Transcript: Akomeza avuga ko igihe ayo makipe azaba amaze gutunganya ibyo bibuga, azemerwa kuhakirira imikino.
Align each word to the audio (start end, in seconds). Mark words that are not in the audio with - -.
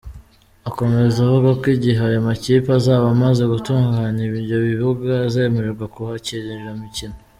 Akomeza 0.69 1.17
avuga 1.27 1.49
ko 1.59 1.65
igihe 1.75 2.01
ayo 2.09 2.19
makipe 2.27 2.69
azaba 2.79 3.05
amaze 3.15 3.41
gutunganya 3.53 4.21
ibyo 4.39 4.57
bibuga, 4.65 5.11
azemerwa 5.27 5.85
kuhakirira 5.93 6.69
imikino. 6.77 7.15